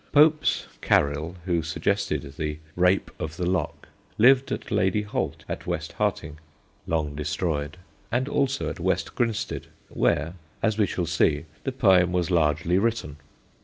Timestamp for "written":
12.79-13.17